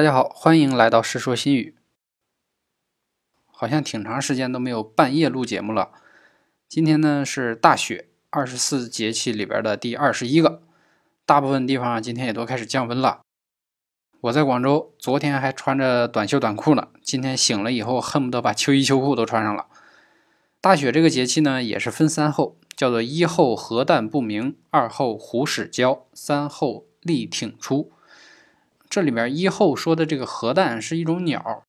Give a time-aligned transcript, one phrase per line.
[0.00, 1.74] 大家好，欢迎来到《世说新语》。
[3.52, 5.90] 好像挺长时间都没有半夜录节目了。
[6.66, 10.62] 今天呢是大雪，二十四节气里边的第二十一个，
[11.26, 13.20] 大部分地方今天也都开始降温了。
[14.22, 19.66] 我在广州，昨天还穿着短袖短裤呢，今天醒了以后恨不得把秋衣秋裤都穿上了。
[20.62, 27.92] 大雪这个节气呢也是分三候，叫做一候核旦不明，二候虎始交，三候力挺出。
[28.90, 31.62] 这里边一后说的这个核弹是一种鸟，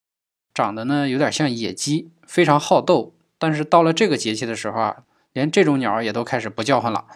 [0.52, 3.14] 长得呢有点像野鸡，非常好斗。
[3.38, 7.06] 但是到了这个节气的时候啊，连这种鸟也都开始不叫唤了。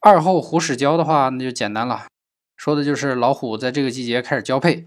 [0.00, 2.06] 二后虎始交的话，那就简单了，
[2.54, 4.86] 说的就是老虎在这个季节开始交配。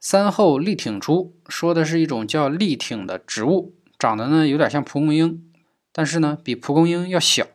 [0.00, 5.52] 三后力挺出，说的是一种叫力挺的植物，长得呢有点像蒲公英，
[5.92, 7.46] 但是呢比蒲公英要小，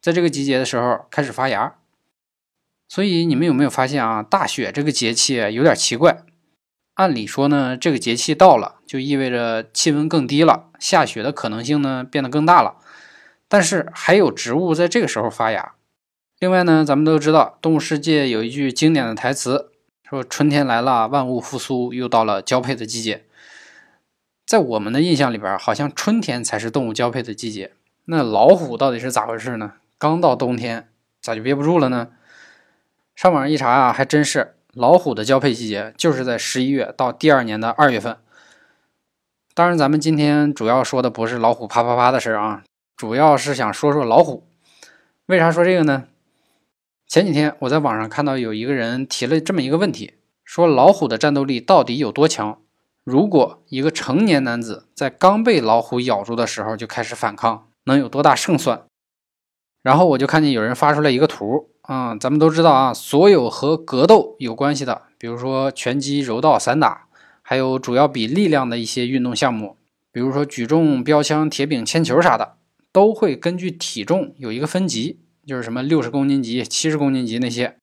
[0.00, 1.74] 在这个季节的时候开始发芽。
[2.92, 4.22] 所以你们有没有发现啊？
[4.22, 6.24] 大雪这个节气有点奇怪。
[6.92, 12.74] 按理说呢，这个节气到了，就意味着气温更低了，下雪的可能性呢变得更大了。
[13.48, 15.72] 但是还有植物在这个时候发芽。
[16.38, 19.70] 另外呢，咱们都知道，动物世界有一句经典的台词，
[20.06, 23.24] 说“春天来了，万物复苏，又到了交配的季节”。
[24.44, 27.72] 在我们的印象里边，好像春天才是动物交配的季节。
[28.04, 29.72] 那老虎到底是咋回事呢？
[29.96, 30.90] 刚到冬天，
[31.22, 32.08] 咋就憋不住了呢？
[33.14, 38.16] 上网上一查啊，还真是老虎的交配季节就是在十一月到第二年的二月份。
[39.54, 42.64] 当然，咱们今天主要说的不是老虎啪啪啪的事儿啊，
[42.96, 44.48] 主要是想说说老虎。
[45.26, 46.04] 为啥说这个呢？
[47.06, 52.58] 前几天我在网上看到有一个人提了这么一个问题，说老虎的战斗力到底有多强？
[53.04, 58.84] 如果一个成年男子在刚被老虎咬住的时候就开始反抗，能有多大胜算？
[59.82, 61.71] 然后我就看见有人发出来一个图。
[61.82, 67.08] 啊，咱们都知道啊，所有和格斗有关系的，比如说拳击、柔道、散打，
[67.42, 69.76] 还有主要比力量的一些运动项目，
[70.12, 72.56] 比如说举重、标枪、铁饼、铅球啥的，
[72.92, 77.76] 都会根据体重有一个分级，就是什么六十公斤级、七十公斤级那些，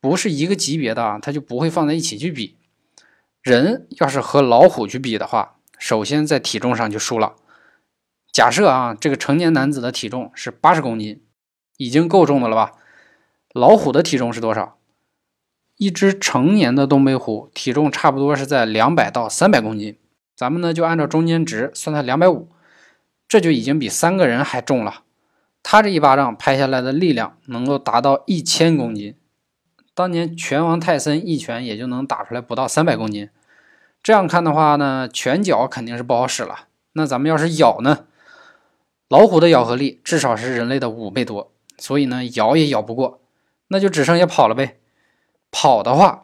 [0.00, 2.56] 不是一个级别的啊，它就不会放在一起去比。
[3.42, 7.34] 人要是和老虎去比的话，首先在体重上就输了。
[8.32, 11.22] 假设啊，这个成年男子的体重是八十公斤，
[11.76, 12.72] 已经够重的了吧？
[13.54, 14.78] 老虎的体重是多少？
[15.76, 19.96] 一只成年的东北虎体重差不多是在两百到三百公斤。
[20.34, 22.48] 咱们呢就按照中间值算它两百五，
[23.28, 25.02] 这就已经比三个人还重了。
[25.62, 29.14] 他这一巴掌拍下来的力量能够达到一千公斤。
[29.94, 33.30] 当年拳王泰森一拳也就能打出来不到三百公斤。
[34.02, 36.66] 这样看的话呢，拳脚肯定是不好使了。
[36.94, 38.06] 那咱们要是咬呢？
[39.08, 43.20] 老虎的咬合力至少是人类的五倍多，所以呢咬也咬不过。
[43.68, 44.80] 那就只剩下跑了呗。
[45.50, 46.22] 跑的话，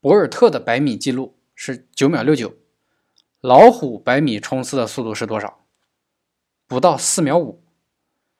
[0.00, 2.54] 博尔特的百米记录是九秒六九，
[3.40, 5.60] 老虎百米冲刺的速度是多少？
[6.66, 7.62] 不到四秒五。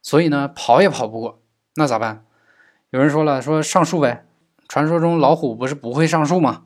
[0.02, 1.40] 所以呢，跑也跑不过，
[1.76, 2.24] 那咋办？
[2.90, 4.26] 有人说了，说上树呗。
[4.68, 6.64] 传说中老虎不是不会上树吗？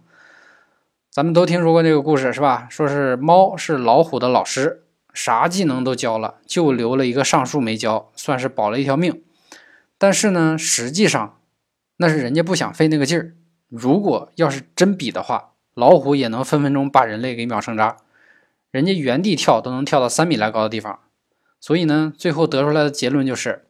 [1.10, 2.66] 咱们都听说过这个故事是吧？
[2.70, 9.22] 说是猫是老虎的老师，啥技能都教了，就留了一个上树没教，算是保了一条命。
[9.98, 11.35] 但是呢，实际上
[11.96, 13.36] 那是人家不想费那个劲儿。
[13.68, 17.96] 如果要是真比的话，老虎也能分分钟把人类给秒成渣。
[18.70, 21.00] 人家原地跳都能跳到三米来高的地方。
[21.60, 23.66] 所以呢，最后得出来的结论就是：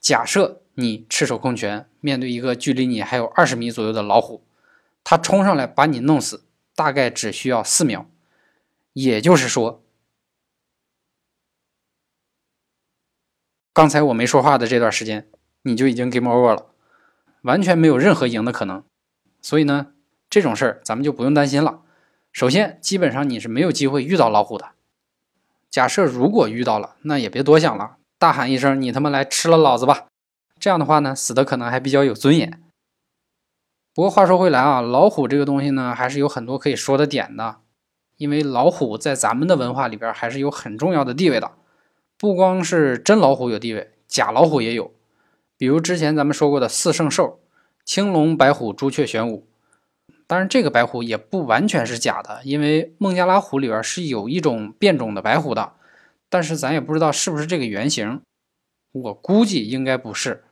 [0.00, 4.44] 假设你赤手空拳面对一个距离你还有二十米左右的老虎，
[5.04, 6.44] 它冲上来把你弄死，
[6.74, 8.06] 大概只需要四秒。
[8.92, 9.82] 也就是说，
[13.72, 15.28] 刚才我没说话的这段时间。
[15.62, 16.69] 你就已经 game over 了，
[17.42, 18.82] 完全没有任何赢的可能。
[19.42, 19.88] 所以呢，
[20.28, 21.80] 这种事儿咱们就不用担心了。
[22.32, 24.70] 首先，基本上你是没有机会遇到老虎的。
[25.70, 30.06] 假设如果遇到了，那也别多想了，大喊一声“你他妈来吃了老子吧”，
[30.58, 32.62] 这样的话呢，死的可能还比较有尊严。
[33.94, 37.56] 不过话说回来啊，老虎这个东西呢，还是有很多可以说的点的，
[38.16, 41.52] 因为老虎在咱们的文化里边还是有很重要的地位的。
[42.16, 44.92] 不光是真老虎有地位，假老虎也有。
[45.60, 47.38] 比如之前咱们说过的四圣兽，
[47.84, 49.46] 青龙、白虎、朱雀、玄武。
[50.26, 55.74] 当然，这个白虎也不完全是假的，因为孟加拉虎里边是有一种变种的白虎的，
[56.30, 58.22] 但是咱也不知道是不是这个原型。
[58.92, 60.42] 我估计应该不是，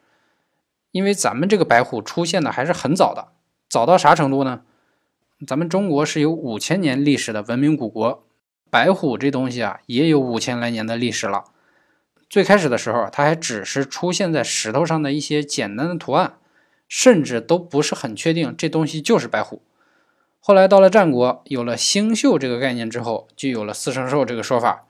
[0.91, 3.29] 因为咱们这个白虎出现的还是很早的，
[3.71, 4.61] 早到啥程度呢？
[5.47, 8.27] 咱们中国是有五千年历史的文明古国，
[8.71, 11.45] 白虎这东西啊，也有五千来年的历史了。
[12.29, 16.35] 最开始的时候，它还只是出现在石头上的一些简单的图案，
[16.87, 19.63] 甚至都不是很确定这东西就是白虎。
[20.41, 24.85] 后来到了战国，有了星宿这个概念之后，就有了四圣兽这个说法。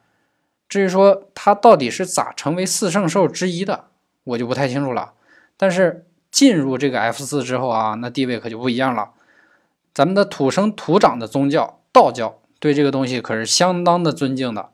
[0.68, 3.86] 至于说它到底是咋成为四圣兽之一的，
[4.24, 5.14] 我就不太清楚了。
[5.56, 9.12] 但是进入这个 F 四之后啊，那地位可就不一样了。
[9.94, 14.70] 咱们的土生土长的宗教道教对这个东西可是相当的尊敬的。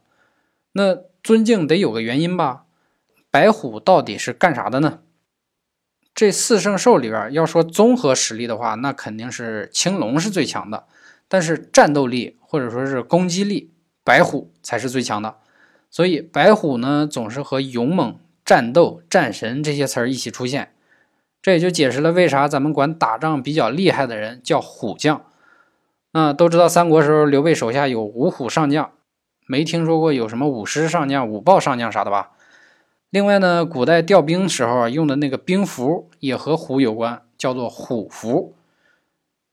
[0.73, 2.67] 那尊敬得有个原因吧？
[3.31, 5.01] 白虎到底是干啥的呢？
[6.15, 10.85] 这四圣兽里边，要说综合实力的话，那肯定是青龙是最强的。
[11.27, 13.73] 但是战斗力或者说是攻击力，
[14.05, 15.39] 白虎才是最强的。
[15.91, 20.75] 所以白虎呢，总是和勇猛、战斗、战神这些词儿一起出现。
[21.41, 25.25] 这也就解释了为啥咱们管打仗比较厉害的人叫虎将。
[26.13, 28.93] 那都知道三国时候刘备手下有五虎上将，
[29.47, 32.31] 没听说过有什么五师上将、五豹上将啥的吧？
[33.11, 38.55] 另外呢，古代调兵时候用的那个兵符也和虎有关，叫做虎符。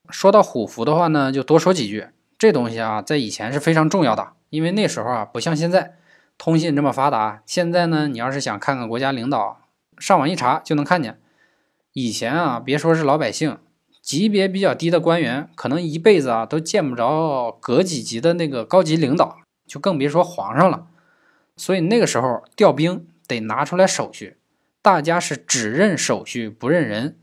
[0.10, 2.08] 说到虎符的话呢，就多说几句。
[2.40, 5.96] 这东西啊，在以前是非常重要的，因为那时候啊，不像现在
[6.40, 7.44] 通信这么发达。
[7.46, 9.62] 现在呢，你要是想看看国家领导，
[10.00, 11.20] 上网一查就能看见。
[11.94, 13.60] 以前啊，别说是老百姓，
[14.02, 19.38] 级别比较低的官员，可能一辈子啊都见不着阁几级的那个高级领导，
[19.72, 20.88] 就更别说皇上了。
[21.56, 23.08] 所以那个时候调兵。
[23.28, 24.36] 得拿出来手续，
[24.82, 27.18] 大家是只认手续不认人。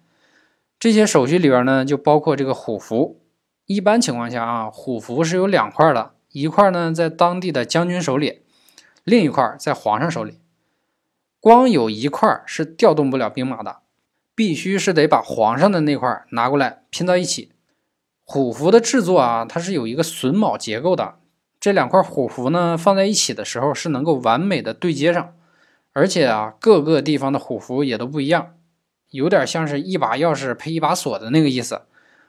[0.81, 3.21] 这些手续里边呢，就包括这个虎符。
[3.67, 8.41] 一般情况下啊，虎符是有两块的，一块呢在当地的将军手里，
[9.05, 10.41] 另一块在皇上手里。
[11.41, 13.81] 光有一块是调动不了兵马的，
[14.35, 17.53] 必须是得把皇上的那块拿过来拼到一起。
[18.25, 21.17] 虎符的制作啊，它是有一个榫卯结构的，
[21.69, 25.35] 这两块虎符呢放在一起的时候是能够完美的对接上。
[25.93, 28.55] 而且啊，各个地方的虎符也都不一样，
[29.11, 31.83] 有点像是一把钥匙配一把锁的那个意思。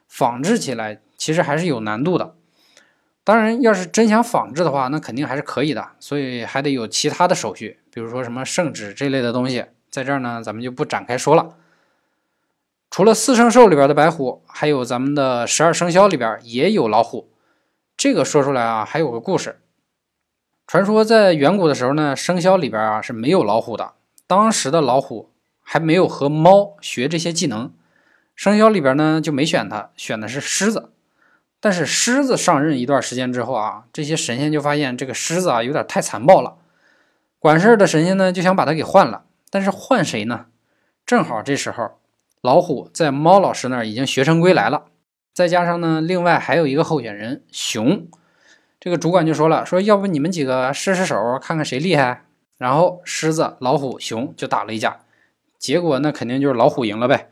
[0.10, 2.36] 仿制起来其实还是有难度的。
[3.24, 5.92] 当然，要是真想仿制的话，那肯定还是可以的。
[6.02, 11.56] 所以还得有其他的手续，比如说什么圣旨这类的东西，在这儿呢，咱们就不展开说了。
[12.92, 17.30] 除了四圣兽里边的白虎，还有咱们的十二生肖里边也有老虎。
[18.00, 19.60] 这个说出来啊，还有个故事。
[20.66, 23.96] 传说在远古的时候呢，生肖里边啊是没有老虎的。
[24.26, 27.74] 当时的老虎还没有和猫学这些技能，
[28.38, 30.94] 生肖里边呢就没选它，选的是狮子。
[31.60, 36.56] 但是狮子上任一段时间之后啊，这些神仙就发现这个狮子啊有点太残暴了。
[37.38, 40.46] 管事儿的神仙呢就想把它给换了，但是换谁呢？
[41.06, 42.00] 正好这时候
[42.40, 44.86] 老虎在猫老师那儿已经学成归来了，
[45.40, 48.10] 再加上呢，另外还有一个候选人熊。
[48.78, 52.26] 这个主管就说了：“说要不你们几个试试手，看看谁厉害。”
[52.60, 55.00] 然后狮子、老虎、熊就打了一架，
[55.58, 57.30] 结果那肯定就是老虎赢了呗。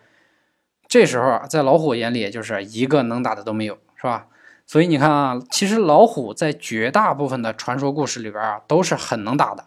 [0.88, 4.28] 这时候在老虎眼里，就是一个能打的都没有，是吧？
[4.66, 9.66] 所以你看啊，其实老虎在绝大部分的传说故事里边啊，都是很能打的，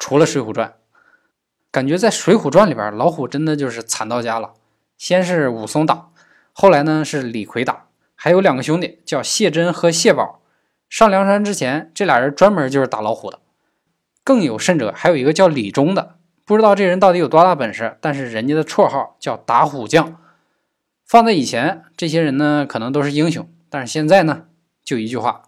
[0.00, 0.68] 除了《水浒传》。
[1.70, 4.54] 感觉在《水浒传》里边，老虎真的就是惨到家了。
[4.98, 6.08] 先是武松打，
[6.58, 10.40] 后来呢是李逵打，还有两个兄弟叫谢珍和谢宝。
[10.88, 13.40] 上梁山之前，这俩人专门就是打老虎的。
[14.24, 16.16] 更有甚者，还有一个叫李忠的，
[16.46, 20.18] 不知道这人到底有多大本事，但是人家的绰号叫打虎将。
[21.04, 24.46] 放在以前，这些人呢可能都是英雄，但是现在呢，
[24.82, 25.42] 就一句话：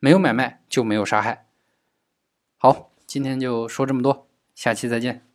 [0.00, 1.44] 没有买卖就没有杀害。
[2.56, 5.27] 好，今天就说这么多，下期再见。